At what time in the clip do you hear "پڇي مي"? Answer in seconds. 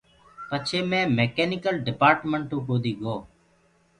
0.49-1.01